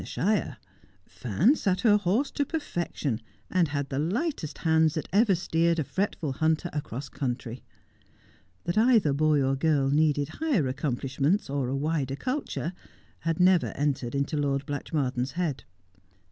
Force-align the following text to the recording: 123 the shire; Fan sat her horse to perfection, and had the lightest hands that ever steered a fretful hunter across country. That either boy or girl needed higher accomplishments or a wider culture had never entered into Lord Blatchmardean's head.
123 0.01 0.01
the 0.01 0.09
shire; 0.45 0.57
Fan 1.05 1.55
sat 1.55 1.81
her 1.81 1.95
horse 1.95 2.31
to 2.31 2.43
perfection, 2.43 3.21
and 3.51 3.67
had 3.67 3.89
the 3.89 3.99
lightest 3.99 4.57
hands 4.57 4.95
that 4.95 5.07
ever 5.13 5.35
steered 5.35 5.77
a 5.77 5.83
fretful 5.83 6.31
hunter 6.33 6.71
across 6.73 7.07
country. 7.07 7.61
That 8.63 8.79
either 8.79 9.13
boy 9.13 9.43
or 9.43 9.55
girl 9.55 9.91
needed 9.91 10.29
higher 10.29 10.67
accomplishments 10.67 11.51
or 11.51 11.67
a 11.67 11.75
wider 11.75 12.15
culture 12.15 12.73
had 13.19 13.39
never 13.39 13.67
entered 13.77 14.15
into 14.15 14.37
Lord 14.37 14.65
Blatchmardean's 14.65 15.33
head. 15.33 15.65